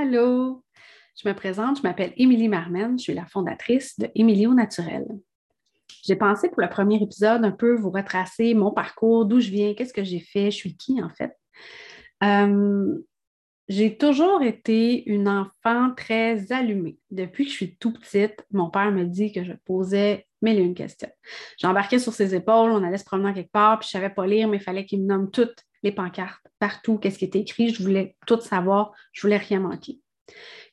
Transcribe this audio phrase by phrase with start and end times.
[0.00, 0.64] Allô,
[1.22, 5.06] je me présente, je m'appelle Émilie Marmen, je suis la fondatrice de Émilie au naturel.
[6.02, 9.72] J'ai pensé pour le premier épisode un peu vous retracer mon parcours, d'où je viens,
[9.72, 11.36] qu'est-ce que j'ai fait, je suis qui en fait.
[12.24, 12.98] Euh,
[13.68, 16.98] j'ai toujours été une enfant très allumée.
[17.12, 20.62] Depuis que je suis tout petite, mon père me dit que je posais mille et
[20.62, 21.10] une questions.
[21.58, 24.26] J'embarquais sur ses épaules, on allait se promener quelque part, puis je ne savais pas
[24.26, 27.68] lire, mais il fallait qu'il me nomme toutes les pancartes, partout, qu'est-ce qui était écrit.
[27.68, 30.00] Je voulais tout savoir, je voulais rien manquer.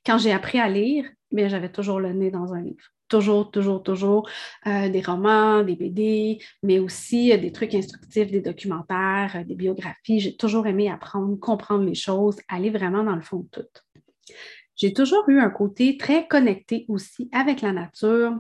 [0.06, 2.84] Quand j'ai appris à lire, mais j'avais toujours le nez dans un livre.
[3.10, 4.30] Toujours, toujours, toujours
[4.68, 9.56] euh, des romans, des BD, mais aussi euh, des trucs instructifs, des documentaires, euh, des
[9.56, 10.22] biographies.
[10.22, 14.34] J'ai toujours aimé apprendre, comprendre les choses, aller vraiment dans le fond de tout.
[14.78, 18.40] J'ai toujours eu un côté très connecté aussi avec la nature.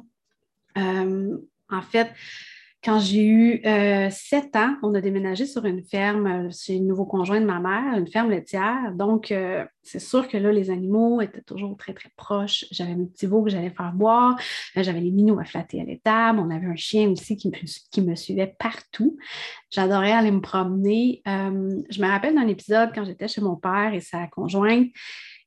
[0.78, 2.12] en fait,
[2.84, 6.86] quand j'ai eu euh, sept ans, on a déménagé sur une ferme euh, chez le
[6.86, 8.92] nouveau conjoint de ma mère, une ferme laitière.
[8.96, 12.66] Donc, euh, c'est sûr que là, les animaux étaient toujours très, très proches.
[12.72, 14.36] J'avais mes petits veaux que j'allais faire boire.
[14.76, 16.40] J'avais les minous à flatter à l'étable.
[16.40, 19.16] On avait un chien aussi qui me, suivait partout.
[19.70, 21.22] J'adorais aller me promener.
[21.26, 24.88] je me rappelle d'un épisode quand j'étais chez mon père et sa conjointe.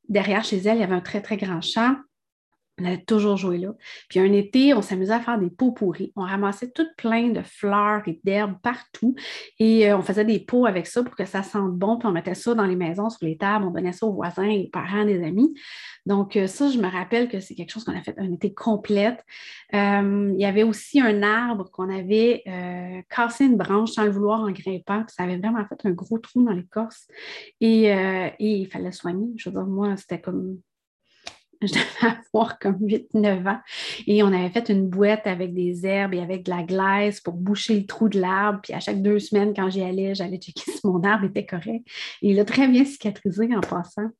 [0.09, 1.97] Derrière chez elle, il y avait un très, très grand champ.
[2.80, 3.72] On allait toujours jouer là.
[4.08, 6.12] Puis un été, on s'amusait à faire des pots pourris.
[6.17, 9.14] On ramassait tout plein de fleurs et d'herbes partout.
[9.61, 11.98] Et euh, on faisait des pots avec ça pour que ça sente bon.
[11.98, 13.64] Puis on mettait ça dans les maisons, sur les tables.
[13.64, 15.55] On donnait ça aux voisins, aux parents, des amis.
[16.05, 18.52] Donc euh, ça, je me rappelle que c'est quelque chose qu'on a fait un été
[18.52, 19.25] complète.
[19.72, 22.42] Euh, il y avait aussi un arbre qu'on avait
[23.08, 25.05] cassé une branche sans le vouloir en grimpant.
[25.06, 27.06] ça avait vraiment fait un gros trou dans l'écorce.
[27.61, 29.28] Et, et il fallait soigner.
[29.36, 30.58] Je veux dire, moi, c'était comme
[31.67, 33.61] je devais avoir comme 8-9 ans.
[34.07, 37.34] Et on avait fait une boîte avec des herbes et avec de la glace pour
[37.34, 38.61] boucher le trou de l'arbre.
[38.62, 41.87] Puis à chaque deux semaines, quand j'y allais, j'allais checker si mon arbre était correct.
[42.23, 44.11] Et il a très bien cicatrisé en passant.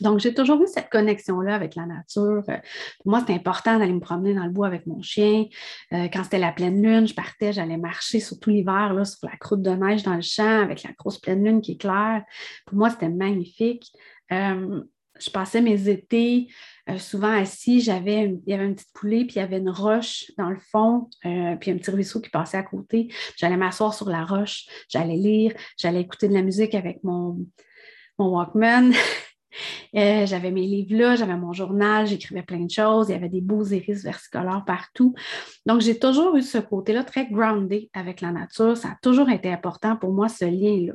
[0.00, 2.42] Donc, j'ai toujours eu cette connexion-là avec la nature.
[2.44, 5.46] Pour moi, c'était important d'aller me promener dans le bois avec mon chien.
[5.92, 9.62] Euh, quand c'était la pleine lune, je partais, j'allais marcher, surtout l'hiver, sur la croûte
[9.62, 12.24] de neige dans le champ avec la grosse pleine lune qui est claire.
[12.66, 13.90] Pour moi, c'était magnifique.
[14.32, 14.82] Euh,
[15.18, 16.48] je passais mes étés
[16.88, 17.80] euh, souvent assis.
[17.80, 20.58] J'avais, il y avait une petite poulée, puis il y avait une roche dans le
[20.58, 23.12] fond, euh, puis un petit ruisseau qui passait à côté.
[23.36, 27.38] J'allais m'asseoir sur la roche, j'allais lire, j'allais écouter de la musique avec mon,
[28.18, 28.92] mon Walkman.
[29.94, 33.30] Euh, j'avais mes livres là, j'avais mon journal, j'écrivais plein de choses, il y avait
[33.30, 35.14] des beaux iris versicolores partout.
[35.64, 38.76] Donc, j'ai toujours eu ce côté-là très groundé avec la nature.
[38.76, 40.92] Ça a toujours été important pour moi, ce lien-là.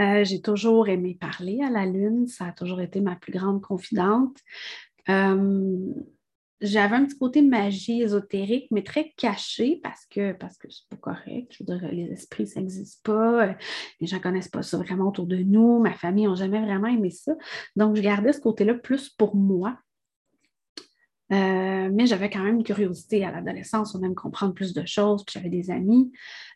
[0.00, 2.26] Euh, j'ai toujours aimé parler à la Lune.
[2.26, 4.36] Ça a toujours été ma plus grande confidente.
[5.08, 5.92] Euh,
[6.60, 10.96] j'avais un petit côté magie ésotérique, mais très caché parce que parce que c'est pas
[10.96, 11.52] correct.
[11.52, 13.56] Je veux dire, les esprits, ça n'existe pas.
[14.00, 15.80] Les gens ne connaissent pas ça vraiment autour de nous.
[15.80, 17.32] Ma famille n'a jamais vraiment aimé ça.
[17.76, 19.78] Donc, je gardais ce côté-là plus pour moi.
[21.32, 25.24] Euh, mais j'avais quand même une curiosité à l'adolescence, on aime comprendre plus de choses.
[25.24, 26.12] Puis j'avais des amis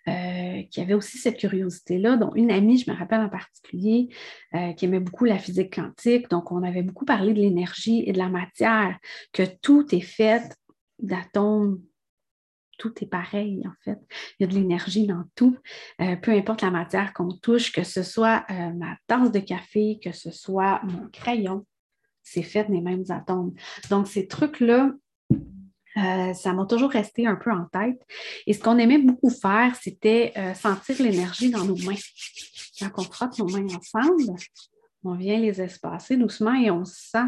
[0.09, 4.09] euh, qui avaient aussi cette curiosité-là, dont une amie, je me rappelle en particulier,
[4.55, 6.31] euh, qui aimait beaucoup la physique quantique.
[6.31, 8.97] Donc, on avait beaucoup parlé de l'énergie et de la matière,
[9.33, 10.57] que tout est fait
[10.99, 11.81] d'atomes
[12.79, 13.99] tout est pareil, en fait.
[14.39, 15.55] Il y a de l'énergie dans tout,
[15.99, 20.31] peu importe la matière qu'on touche, que ce soit ma tasse de café, que ce
[20.31, 21.67] soit mon crayon,
[22.23, 23.55] c'est fait des mêmes atomes.
[23.91, 24.93] Donc, ces trucs-là,
[25.97, 28.01] euh, ça m'a toujours resté un peu en tête.
[28.47, 31.97] Et ce qu'on aimait beaucoup faire, c'était euh, sentir l'énergie dans nos mains.
[32.79, 34.37] Quand on frotte nos mains ensemble,
[35.05, 37.27] on vient les espacer doucement et on sent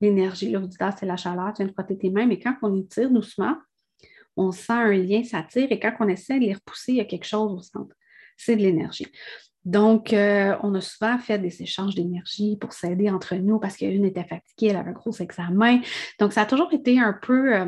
[0.00, 0.50] l'énergie.
[0.50, 2.56] Là, vous dites, ah, c'est la chaleur, tu viens de frotter tes mains, mais quand
[2.62, 3.56] on y tire doucement,
[4.36, 7.00] on sent un lien, ça tire, et quand on essaie de les repousser, il y
[7.00, 7.94] a quelque chose au centre.
[8.36, 9.06] C'est de l'énergie.
[9.64, 14.04] Donc, euh, on a souvent fait des échanges d'énergie pour s'aider entre nous parce qu'une
[14.04, 15.80] était fatiguée, elle avait un gros examen.
[16.18, 17.66] Donc, ça a toujours été un peu, euh,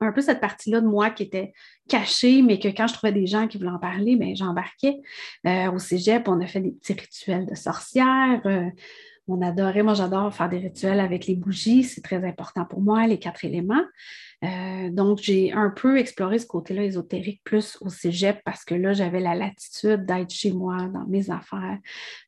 [0.00, 1.54] un peu cette partie-là de moi qui était
[1.88, 5.00] cachée, mais que quand je trouvais des gens qui voulaient en parler, bien, j'embarquais.
[5.46, 8.42] Euh, au cégep, on a fait des petits rituels de sorcières.
[9.28, 13.06] On adorait, moi j'adore faire des rituels avec les bougies, c'est très important pour moi,
[13.06, 13.84] les quatre éléments.
[14.44, 18.92] Euh, donc, j'ai un peu exploré ce côté-là ésotérique plus au cégep parce que là,
[18.92, 21.78] j'avais la latitude d'être chez moi, dans mes affaires,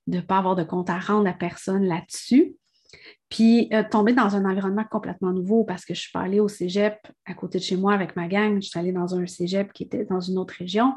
[0.06, 2.55] de ne pas avoir de compte à rendre à personne là-dessus.
[3.29, 6.49] Puis euh, tomber dans un environnement complètement nouveau parce que je suis pas allée au
[6.49, 9.73] cégep à côté de chez moi avec ma gang, je suis allée dans un cégep
[9.73, 10.94] qui était dans une autre région.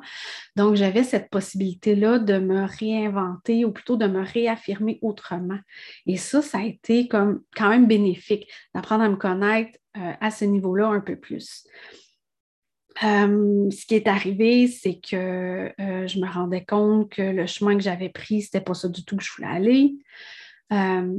[0.55, 5.59] Donc, j'avais cette possibilité-là de me réinventer ou plutôt de me réaffirmer autrement.
[6.05, 10.31] Et ça, ça a été comme quand même bénéfique d'apprendre à me connaître euh, à
[10.31, 11.67] ce niveau-là un peu plus.
[13.03, 17.83] Euh, ce qui est arrivé, c'est que je me rendais compte que le chemin que
[17.83, 19.95] j'avais pris, ce n'était pas ça du tout que je voulais aller.
[20.71, 21.13] Euh,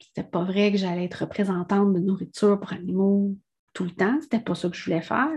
[0.00, 3.36] c'était pas vrai que j'allais être représentante de nourriture pour animaux
[3.72, 4.18] tout le temps.
[4.22, 5.30] C'était pas ça que je voulais faire.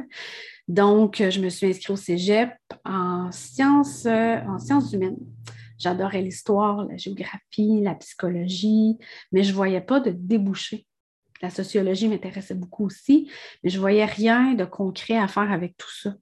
[0.68, 2.52] Donc, je me suis inscrite au cégep
[2.86, 5.18] en sciences, en sciences humaines.
[5.80, 8.98] J'adorais l'histoire, la géographie, la psychologie,
[9.31, 10.86] mais je voyais pas de débouché.
[11.42, 13.31] La sociologie m'intéressait beaucoup aussi,
[13.64, 16.16] mais je voyais rien de concret à faire avec tout ça.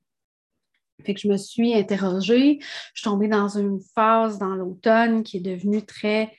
[1.03, 2.59] Fait que je me suis interrogée.
[2.93, 6.31] Je suis tombée dans une phase dans l'automne qui est devenue très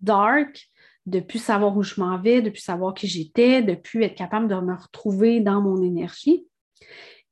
[0.00, 0.68] dark,
[1.06, 4.16] de plus savoir où je m'en vais, de plus savoir qui j'étais, de plus être
[4.16, 6.46] capable de me retrouver dans mon énergie.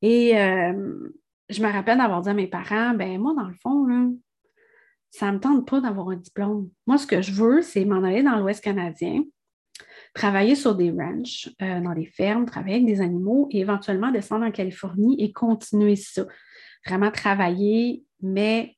[0.01, 1.13] Et euh,
[1.49, 4.07] je me rappelle d'avoir dit à mes parents, ben moi, dans le fond, là,
[5.11, 6.71] ça ne me tente pas d'avoir un diplôme.
[6.87, 9.23] Moi, ce que je veux, c'est m'en aller dans l'Ouest canadien,
[10.13, 14.45] travailler sur des ranchs, euh, dans des fermes, travailler avec des animaux et éventuellement descendre
[14.45, 16.27] en Californie et continuer ça.
[16.87, 18.77] Vraiment travailler, mais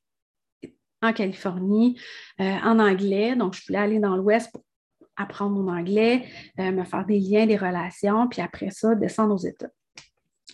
[1.01, 1.99] en Californie,
[2.39, 3.35] euh, en anglais.
[3.35, 4.63] Donc, je voulais aller dans l'Ouest pour
[5.15, 6.25] apprendre mon anglais,
[6.59, 9.69] euh, me faire des liens, des relations, puis après ça, descendre aux États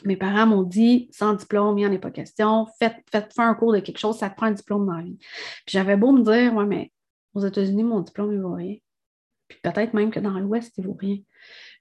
[0.06, 3.54] mes parents m'ont dit sans diplôme, il n'y en a pas question, faites, faites, un
[3.54, 5.18] cours de quelque chose, ça te prend un diplôme dans la vie.
[5.18, 6.92] Puis j'avais beau me dire, ouais, mais
[7.34, 8.76] aux États-Unis, mon diplôme, il ne vaut rien.
[9.48, 11.18] Puis peut-être même que dans l'Ouest, il vaut rien.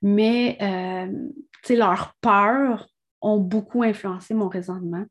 [0.03, 1.13] Mais, euh,
[1.63, 2.89] tu sais, leurs peurs
[3.21, 5.05] ont beaucoup influencé mon raisonnement.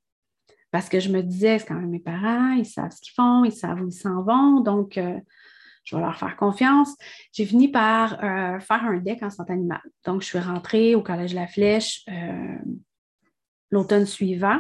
[0.72, 3.44] Parce que je me disais, c'est quand même mes parents, ils savent ce qu'ils font,
[3.44, 5.20] ils savent où ils s'en vont, donc euh,
[5.84, 6.96] je vais leur faire confiance.
[7.34, 9.82] J'ai fini par euh, faire un deck en santé animale.
[10.06, 12.06] Donc, je suis rentrée au Collège La Flèche
[13.72, 14.60] l'automne suivant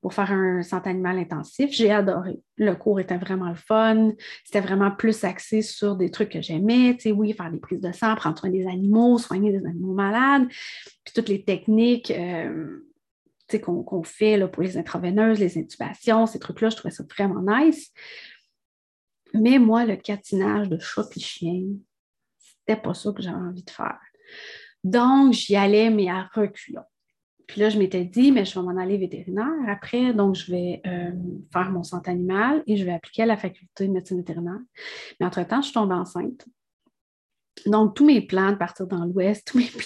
[0.00, 1.70] pour faire un santé animal intensif.
[1.72, 2.40] J'ai adoré.
[2.56, 4.12] Le cours était vraiment le fun.
[4.44, 6.94] C'était vraiment plus axé sur des trucs que j'aimais.
[6.94, 9.94] Tu sais, oui, faire des prises de sang, prendre soin des animaux, soigner des animaux
[9.94, 12.86] malades, puis toutes les techniques euh,
[13.58, 17.92] qu'on fait là, pour les intraveineuses, les intubations, ces trucs-là, je trouvais ça vraiment nice.
[19.34, 21.62] Mais moi, le catinage de chat et chien,
[22.38, 23.98] c'était pas ça que j'avais envie de faire.
[24.84, 26.84] Donc, j'y allais, mais à reculons.
[27.46, 30.80] Puis là, je m'étais dit, mais je vais m'en aller vétérinaire après, donc je vais
[30.86, 31.10] euh,
[31.52, 34.60] faire mon santé animal et je vais appliquer à la faculté de médecine vétérinaire.
[35.18, 36.46] Mais entre-temps, je suis tombée enceinte.
[37.66, 39.82] Donc, tous mes plans de partir dans l'Ouest, tous mes plans,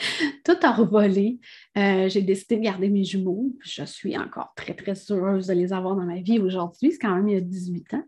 [0.44, 1.38] tout a revolé.
[1.76, 3.54] Euh, j'ai décidé de garder mes jumeaux.
[3.60, 6.92] Je suis encore très, très heureuse de les avoir dans ma vie aujourd'hui.
[6.92, 8.04] C'est quand même il y a 18 ans.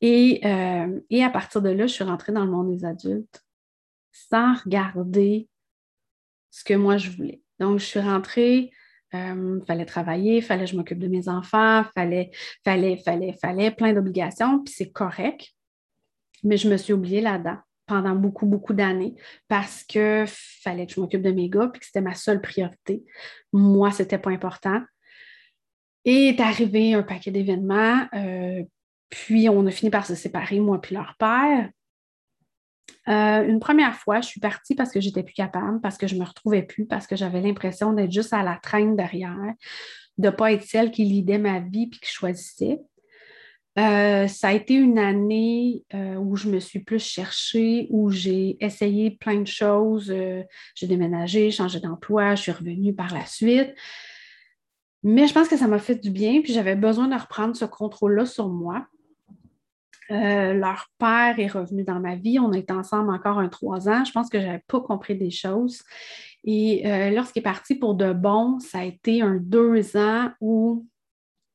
[0.00, 3.42] Et, euh, et à partir de là, je suis rentrée dans le monde des adultes
[4.12, 5.48] sans regarder
[6.50, 7.42] ce que moi je voulais.
[7.58, 8.70] Donc, je suis rentrée,
[9.12, 12.30] il euh, fallait travailler, il fallait que je m'occupe de mes enfants, fallait,
[12.64, 15.54] fallait, fallait, fallait, plein d'obligations, puis c'est correct.
[16.42, 19.14] Mais je me suis oubliée là-dedans pendant beaucoup, beaucoup d'années
[19.48, 23.04] parce que fallait que je m'occupe de mes gars, puis que c'était ma seule priorité.
[23.52, 24.82] Moi, ce n'était pas important.
[26.04, 28.62] Et est arrivé un paquet d'événements, euh,
[29.08, 31.68] puis on a fini par se séparer, moi puis leur père.
[33.08, 36.14] Euh, une première fois, je suis partie parce que j'étais plus capable, parce que je
[36.14, 39.54] ne me retrouvais plus, parce que j'avais l'impression d'être juste à la traîne derrière,
[40.18, 42.80] de ne pas être celle qui lidait ma vie puis qui choisissait.
[43.78, 48.56] Euh, ça a été une année euh, où je me suis plus cherchée, où j'ai
[48.64, 50.14] essayé plein de choses.
[50.74, 53.74] j'ai déménagé, changé d'emploi, je suis revenue par la suite.
[55.02, 57.64] Mais je pense que ça m'a fait du bien, puis j'avais besoin de reprendre ce
[57.64, 58.86] contrôle-là sur moi.
[60.10, 62.38] Euh, leur père est revenu dans ma vie.
[62.38, 64.04] On est ensemble encore un trois ans.
[64.04, 65.82] Je pense que je n'avais pas compris des choses.
[66.44, 70.86] Et euh, lorsqu'il est parti pour de bon, ça a été un deux ans où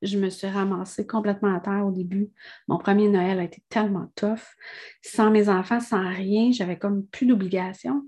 [0.01, 2.31] je me suis ramassée complètement à terre au début.
[2.67, 4.55] Mon premier Noël a été tellement tough.
[5.01, 8.08] Sans mes enfants, sans rien, j'avais comme plus d'obligation.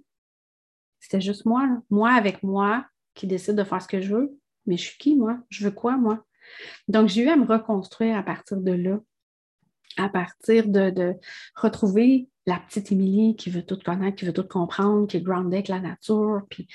[0.99, 4.37] C'était juste moi, moi avec moi, qui décide de faire ce que je veux.
[4.65, 5.39] Mais je suis qui, moi?
[5.49, 6.23] Je veux quoi, moi?
[6.87, 8.99] Donc, j'ai eu à me reconstruire à partir de là
[9.97, 11.15] à partir de,
[11.55, 15.53] retrouver la petite Émilie qui veut tout connaître, qui veut tout comprendre, qui est grounded
[15.53, 16.41] avec la nature.
[16.49, 16.67] Puis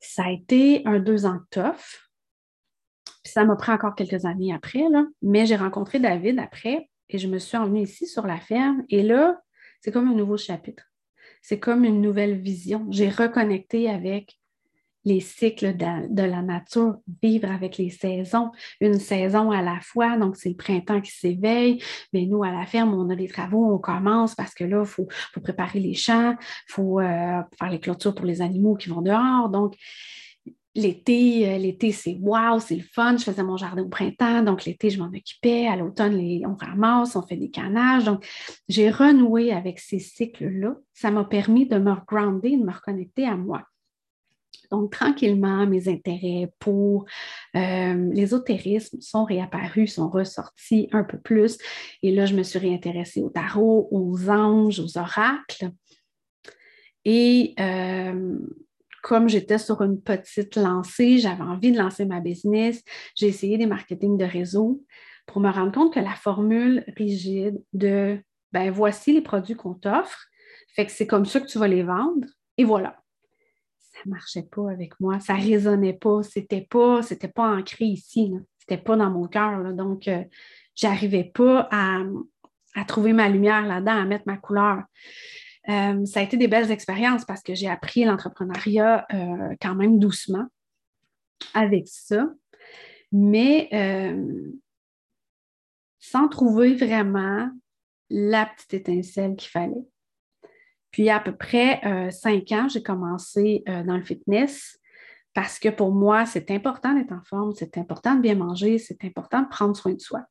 [0.00, 2.07] ça a été un deux ans tough.
[3.32, 5.04] Ça m'a pris encore quelques années après, là.
[5.22, 8.84] mais j'ai rencontré David après et je me suis envenue ici sur la ferme.
[8.88, 9.40] Et là,
[9.80, 10.84] c'est comme un nouveau chapitre.
[11.42, 12.86] C'est comme une nouvelle vision.
[12.90, 14.38] J'ai reconnecté avec
[15.04, 20.18] les cycles de, la nature, vivre avec les saisons, une saison à la fois.
[20.18, 21.82] Donc, c'est le printemps qui s'éveille.
[22.12, 24.86] Mais nous, à la ferme, on a des travaux, on commence parce que là, il
[24.86, 25.08] faut,
[25.42, 29.48] préparer les champs, il faut euh, faire les clôtures pour les animaux qui vont dehors.
[29.48, 29.76] Donc,
[30.78, 33.16] L'été, euh, l'été, c'est wow, c'est le fun.
[33.16, 35.66] Je faisais mon jardin au printemps, donc l'été, je m'en occupais.
[35.66, 36.14] À l'automne,
[36.46, 38.04] on ramasse, on fait des canages.
[38.04, 38.24] Donc,
[38.68, 40.76] j'ai renoué avec ces cycles-là.
[40.94, 43.64] Ça m'a permis de me grounder, de me reconnecter à moi.
[44.70, 47.06] Donc, tranquillement, mes intérêts pour
[47.56, 51.58] euh, l'ésotérisme sont réapparus, sont ressortis un peu plus.
[52.04, 55.70] Et là, je me suis réintéressée au tarot, aux anges, aux oracles.
[57.04, 58.38] Et euh,
[59.02, 62.82] comme j'étais sur une petite lancée, j'avais envie de lancer ma business,
[63.14, 64.84] j'ai essayé des marketing de réseau
[65.26, 68.18] pour me rendre compte que la formule rigide de
[68.52, 70.26] ben voici les produits qu'on t'offre,
[70.74, 72.26] fait que c'est comme ça que tu vas les vendre,
[72.56, 72.96] et voilà
[73.98, 78.80] ça marchait pas avec moi, ça résonnait pas, c'était pas, c'était pas ancré ici, c'était
[78.80, 79.72] pas dans mon cœur.
[79.74, 80.22] Donc, euh,
[80.74, 82.04] j'arrivais pas à,
[82.86, 84.82] trouver ma lumière là-dedans, à mettre ma couleur.
[85.68, 89.98] Euh, ça a été des belles expériences parce que j'ai appris l'entrepreneuriat euh, quand même
[89.98, 90.46] doucement
[91.54, 92.26] avec ça,
[93.12, 93.68] mais
[96.00, 97.50] sans trouver vraiment
[98.10, 99.86] la petite étincelle qu'il fallait.
[100.90, 104.78] Puis, à peu près euh, cinq ans, j'ai commencé euh, dans le fitness
[105.34, 109.04] parce que pour moi, c'est important d'être en forme, c'est important de bien manger, c'est
[109.04, 110.24] important de prendre soin de soi.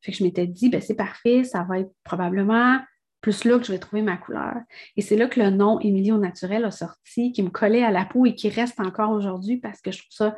[0.00, 2.80] Fait que je m'étais dit, ben, c'est parfait, ça va être probablement
[3.24, 4.54] plus là que je vais trouver ma couleur.
[4.98, 7.90] Et c'est là que le nom Émilie au naturel a sorti, qui me collait à
[7.90, 10.36] la peau et qui reste encore aujourd'hui parce que je trouve ça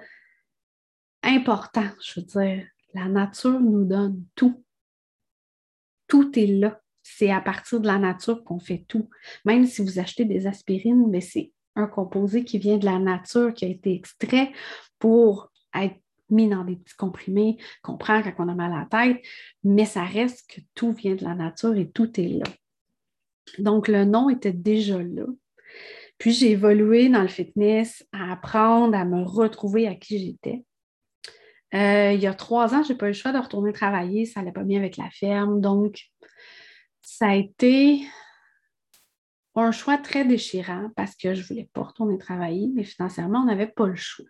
[1.25, 1.88] important.
[2.00, 2.64] Je veux dire,
[2.95, 4.62] la nature nous donne tout.
[6.07, 9.09] Tout est là c'est à partir de la nature qu'on fait tout.
[9.45, 13.55] Même si vous achetez des aspirines, mais c'est un composé qui vient de la nature,
[13.55, 14.50] qui a été extrait
[14.99, 15.95] pour être
[16.31, 19.25] mis dans des petits comprimés qu'on prend quand on a mal à la tête,
[19.62, 22.47] mais ça reste que tout vient de la nature et tout est là.
[23.58, 25.26] Donc, le nom était déjà là.
[26.18, 30.64] Puis, j'ai évolué dans le fitness à apprendre à me retrouver à qui j'étais.
[31.74, 34.24] Euh, il y a trois ans, je n'ai pas eu le choix de retourner travailler.
[34.24, 35.60] Ça n'allait pas bien avec la ferme.
[35.60, 36.00] Donc,
[37.02, 38.02] ça a été
[39.54, 43.46] un choix très déchirant parce que je ne voulais pas retourner travailler, mais financièrement, on
[43.46, 44.26] n'avait pas le choix.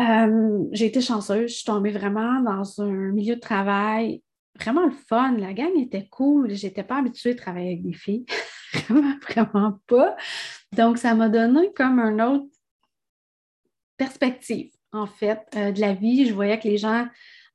[0.00, 4.22] Euh, j'ai été chanceuse, je suis tombée vraiment dans un milieu de travail
[4.56, 5.36] vraiment le fun.
[5.38, 6.54] La gang était cool.
[6.54, 8.26] Je n'étais pas habituée de travailler avec des filles.
[8.72, 10.16] vraiment, vraiment pas.
[10.72, 12.46] Donc, ça m'a donné comme une autre
[13.96, 16.26] perspective, en fait, euh, de la vie.
[16.26, 17.06] Je voyais que les gens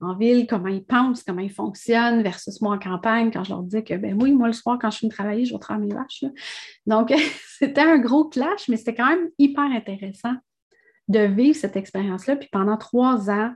[0.01, 3.63] en ville, comment ils pensent, comment ils fonctionnent, versus moi en campagne, quand je leur
[3.63, 5.95] dis que, ben oui, moi, le soir, quand je suis travailler, je vais travailler mes
[5.95, 6.25] vaches.
[6.85, 7.13] Donc,
[7.59, 10.33] c'était un gros clash, mais c'était quand même hyper intéressant
[11.07, 12.35] de vivre cette expérience-là.
[12.35, 13.53] Puis pendant trois ans,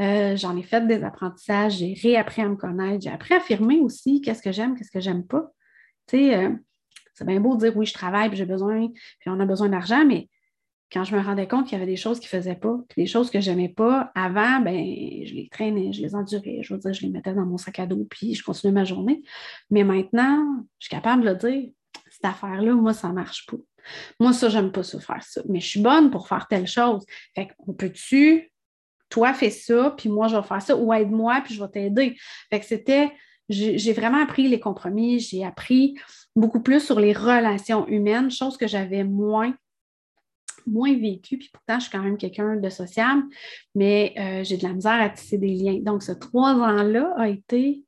[0.00, 3.80] euh, j'en ai fait des apprentissages, j'ai réappris à me connaître, j'ai appris à affirmer
[3.80, 5.52] aussi qu'est-ce que j'aime, qu'est-ce que j'aime pas.
[6.06, 6.50] Tu sais, euh,
[7.14, 9.68] c'est bien beau de dire oui, je travaille, puis j'ai besoin, puis on a besoin
[9.68, 10.28] d'argent, mais
[10.92, 13.06] quand je me rendais compte qu'il y avait des choses qui ne faisaient pas, des
[13.06, 16.58] choses que je n'aimais pas, avant, ben, je les traînais, je les endurais.
[16.62, 18.84] Je veux dire, je les mettais dans mon sac à dos, puis je continuais ma
[18.84, 19.22] journée.
[19.70, 21.70] Mais maintenant, je suis capable de dire,
[22.10, 23.56] cette affaire-là, moi, ça ne marche pas.
[24.18, 25.42] Moi, ça, j'aime pas ça faire ça.
[25.48, 27.04] Mais je suis bonne pour faire telle chose.
[27.34, 28.50] Fait qu'on peut-tu,
[29.10, 32.16] toi, fais ça, puis moi, je vais faire ça, ou aide-moi, puis je vais t'aider.
[32.48, 33.12] Fait que c'était,
[33.48, 35.98] j'ai vraiment appris les compromis, j'ai appris
[36.34, 39.54] beaucoup plus sur les relations humaines, chose que j'avais moins
[40.66, 43.22] moins puis pourtant, je suis quand même quelqu'un de sociable,
[43.74, 45.78] mais euh, j'ai de la misère à tisser des liens.
[45.80, 47.84] Donc, ce trois ans-là a été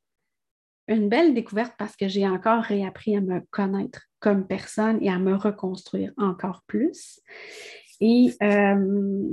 [0.88, 5.19] une belle découverte parce que j'ai encore réappris à me connaître comme personne et à
[5.19, 7.21] me reconstruire encore plus.
[8.00, 9.29] Et euh,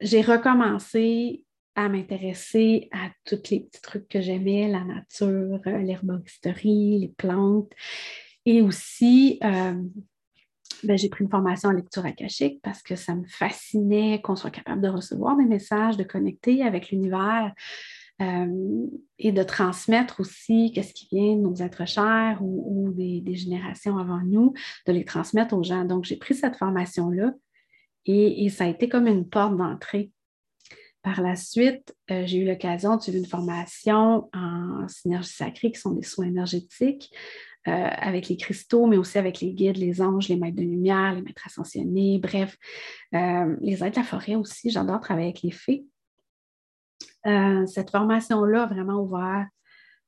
[0.00, 1.44] j'ai recommencé
[1.76, 7.72] à m'intéresser à tous les petits trucs que j'aimais, la nature, l'herboristerie, les plantes,
[8.46, 9.82] et aussi euh,
[10.84, 14.50] ben, j'ai pris une formation en lecture akashique parce que ça me fascinait qu'on soit
[14.50, 17.52] capable de recevoir des messages, de connecter avec l'univers
[18.20, 18.86] euh,
[19.18, 24.20] et de transmettre aussi qu'est-ce qui vient de nos êtres chers ou, des, générations avant
[24.24, 24.52] nous,
[24.86, 25.84] de les transmettre aux gens.
[25.84, 27.32] Donc, j'ai pris cette formation-là
[28.06, 30.10] et, ça a été comme une porte d'entrée.
[31.02, 35.80] Par la suite, euh, j'ai eu l'occasion de suivre une formation en synergie sacrée, qui
[35.80, 37.10] sont des soins énergétiques,
[37.68, 41.14] euh, avec les cristaux, mais aussi avec les guides, les anges, les maîtres de lumière,
[41.14, 42.56] les maîtres ascensionnés, bref,
[43.14, 44.70] euh, les êtres de la forêt aussi.
[44.70, 45.84] J'adore travailler avec les fées.
[47.66, 49.48] Cette formation-là a vraiment ouvert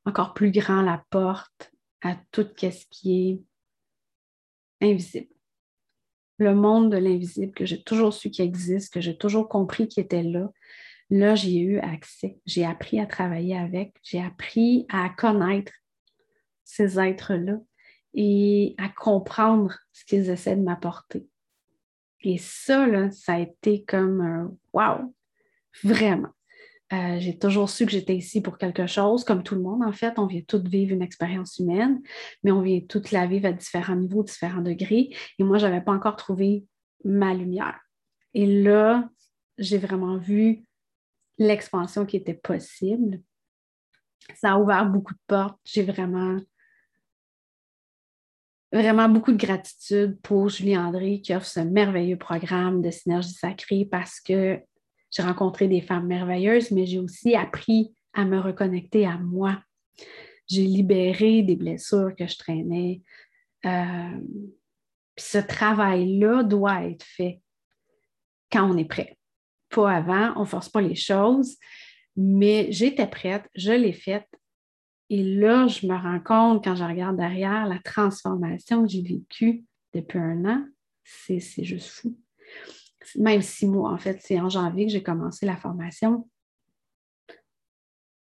[0.05, 1.73] encore plus grand la porte
[2.03, 3.41] à tout ce qui
[4.81, 5.36] est invisible.
[6.39, 10.05] Le monde de l'invisible que j'ai toujours su qu'il existe, que j'ai toujours compris qu'il
[10.05, 10.51] était là.
[11.09, 12.39] Là, j'ai eu accès.
[12.47, 13.95] J'ai appris à travailler avec.
[14.03, 15.73] J'ai appris à connaître
[16.65, 17.59] ces êtres-là
[18.15, 21.27] et à comprendre ce qu'ils essaient de m'apporter.
[22.23, 25.15] Et ça, là, ça a été comme un wow,
[25.85, 26.36] vraiment.
[26.93, 29.93] Euh, j'ai toujours su que j'étais ici pour quelque chose, comme tout le monde, en
[29.93, 30.19] fait.
[30.19, 32.01] On vient toutes vivre une expérience humaine,
[32.45, 35.11] mais on vient toutes la vivre à différents niveaux, différents degrés.
[35.39, 36.65] Et moi, je n'avais pas encore trouvé
[37.05, 37.81] ma lumière.
[38.35, 39.09] Et là,
[39.59, 40.65] j'ai vraiment vu
[41.39, 43.21] l'expansion qui était possible.
[44.35, 45.59] Ça a ouvert beaucoup de portes.
[45.65, 46.37] J'ai vraiment,
[48.73, 53.89] vraiment beaucoup de gratitude pour Julie André qui offre ce merveilleux programme de synergie sacrée
[53.91, 54.61] parce que
[55.17, 59.63] j'ai rencontré des femmes merveilleuses, mais j'ai aussi appris à me reconnecter à moi.
[60.47, 63.01] J'ai libéré des blessures que je traînais.
[63.65, 64.21] Euh,
[65.17, 67.41] ce travail-là doit être fait
[68.53, 69.17] quand on est prêt.
[69.71, 71.57] Pas avant, on ne force pas les choses,
[72.15, 74.29] mais j'étais prête, je l'ai faite.
[75.09, 79.65] Et là, je me rends compte, quand je regarde derrière, la transformation que j'ai vécue
[79.95, 80.65] depuis un an,
[81.05, 82.19] c'est juste fou.
[83.17, 86.29] Même six mois, en fait, c'est en janvier que j'ai commencé la formation.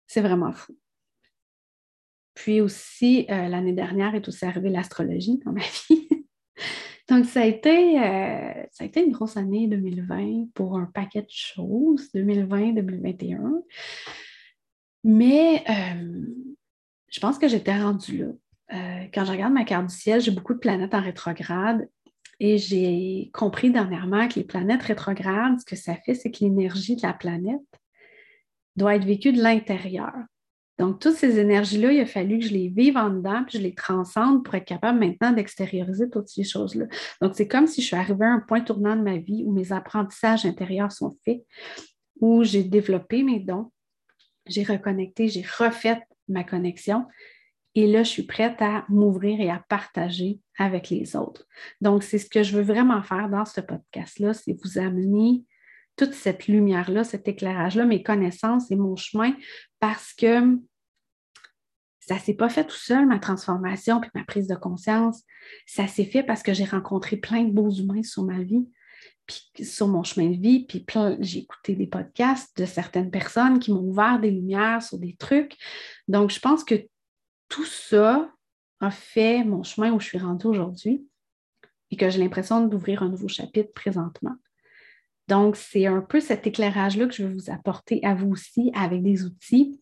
[0.07, 0.77] C'est vraiment fou.
[2.35, 6.09] Puis aussi, euh, l'année dernière est aussi arrivée l'astrologie dans ma vie.
[7.09, 11.23] Donc, ça a, été, euh, ça a été une grosse année 2020 pour un paquet
[11.23, 13.63] de choses, 2020-2021.
[15.05, 16.27] Mais euh,
[17.09, 18.33] je pense que j'étais rendue là.
[19.13, 21.87] Quand je regarde ma carte du ciel, j'ai beaucoup de planètes en rétrograde
[22.45, 26.97] et j'ai compris dernièrement que les planètes rétrogrades, ce que ça fait, c'est que l'énergie
[26.97, 27.61] de la planète
[28.75, 30.13] doit être vécue de l'intérieur.
[30.77, 33.63] Donc, toutes ces énergies-là, il a fallu que je les vive en dedans, puis je
[33.63, 36.87] les transcende pour être capable maintenant d'extérioriser toutes ces choses-là.
[37.21, 39.53] Donc, c'est comme si je suis arrivée à un point tournant de ma vie où
[39.53, 41.45] mes apprentissages intérieurs sont faits,
[42.19, 43.71] où j'ai développé mes dons,
[44.47, 47.07] j'ai reconnecté, j'ai refait ma connexion.
[47.75, 51.47] Et là, je suis prête à m'ouvrir et à partager avec les autres.
[51.81, 55.45] Donc, c'est ce que je veux vraiment faire dans ce podcast-là, c'est vous amener
[55.97, 59.35] toute cette lumière-là, cet éclairage-là, mes connaissances et mon chemin,
[59.81, 60.59] parce que
[62.01, 65.23] ça ne s'est pas fait tout seul, ma transformation puis ma prise de conscience.
[65.67, 68.67] Ça s'est fait parce que j'ai rencontré plein de beaux humains sur ma vie,
[69.27, 70.85] puis sur mon chemin de vie, puis
[71.21, 75.57] j'ai écouté des podcasts de certaines personnes qui m'ont ouvert des lumières sur des trucs.
[76.09, 76.75] Donc, je pense que
[77.53, 78.33] tout ça
[78.81, 81.07] a fait mon chemin où je suis rendue aujourd'hui
[81.91, 84.35] et que j'ai l'impression d'ouvrir un nouveau chapitre présentement.
[85.29, 89.03] Donc, c'est un peu cet éclairage-là que je veux vous apporter à vous aussi avec
[89.03, 89.79] des outils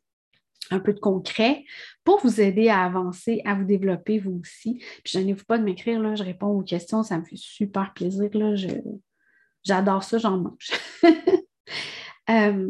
[0.73, 1.65] un peu de concret
[2.03, 4.83] pour vous aider à avancer, à vous développer vous aussi.
[5.05, 8.31] Puis, je n'ai pas de m'écrire, je réponds aux questions, ça me fait super plaisir.
[8.35, 8.57] Là,
[9.63, 10.71] j'adore ça, j'en mange.
[12.29, 12.69] Euh,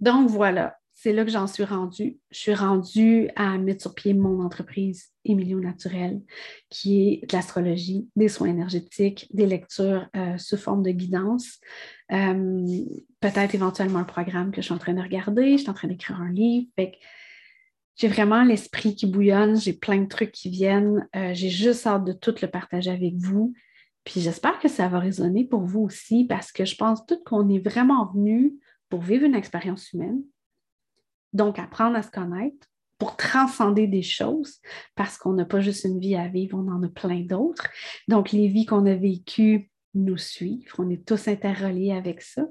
[0.00, 2.18] donc, voilà c'est là que j'en suis rendue.
[2.30, 6.22] Je suis rendue à mettre sur pied mon entreprise Emilio Naturel,
[6.70, 11.60] qui est de l'astrologie, des soins énergétiques, des lectures euh, sous forme de guidance.
[12.12, 12.64] Euh,
[13.20, 15.52] peut-être éventuellement un programme que je suis en train de regarder.
[15.52, 16.68] Je suis en train d'écrire un livre.
[17.96, 19.60] j'ai vraiment l'esprit qui bouillonne.
[19.60, 21.06] J'ai plein de trucs qui viennent.
[21.14, 23.52] Euh, j'ai juste hâte de tout le partager avec vous.
[24.04, 27.50] Puis j'espère que ça va résonner pour vous aussi parce que je pense tout qu'on
[27.50, 28.54] est vraiment venu
[28.88, 30.22] pour vivre une expérience humaine
[31.32, 34.60] donc, apprendre à se connaître pour transcender des choses,
[34.94, 37.68] parce qu'on n'a pas juste une vie à vivre, on en a plein d'autres.
[38.08, 42.46] Donc, les vies qu'on a vécues nous suivent, on est tous interreliés avec ça.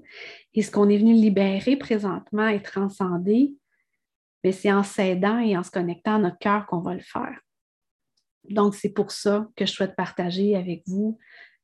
[0.54, 3.56] Et ce qu'on est venu libérer présentement et transcender,
[4.44, 7.40] ben, c'est en s'aidant et en se connectant à notre cœur qu'on va le faire.
[8.50, 11.18] Donc, c'est pour ça que je souhaite partager avec vous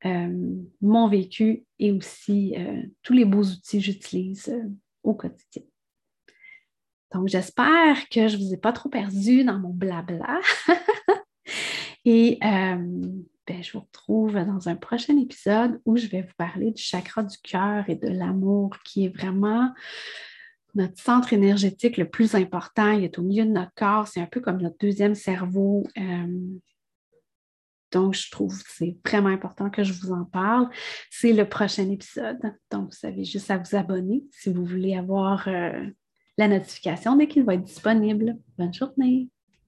[0.05, 4.67] euh, mon vécu et aussi euh, tous les beaux outils que j'utilise euh,
[5.03, 5.61] au quotidien.
[7.13, 10.39] Donc, j'espère que je ne vous ai pas trop perdu dans mon blabla.
[12.05, 12.77] Et euh,
[13.47, 17.23] ben, je vous retrouve dans un prochain épisode où je vais vous parler du chakra
[17.23, 19.71] du cœur et de l'amour qui est vraiment
[20.73, 22.91] notre centre énergétique le plus important.
[22.91, 24.07] Il est au milieu de notre corps.
[24.07, 25.83] C'est un peu comme notre deuxième cerveau.
[25.97, 26.59] Euh,
[27.91, 30.69] donc, je trouve que c'est vraiment important que je vous en parle.
[31.09, 32.39] C'est le prochain épisode.
[32.71, 35.85] Donc, vous avez juste à vous abonner si vous voulez avoir euh,
[36.37, 38.37] la notification dès qu'il va être disponible.
[38.57, 39.30] Bonne journée!